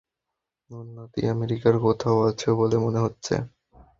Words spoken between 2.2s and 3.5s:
আছে বলে মনে হচ্ছে।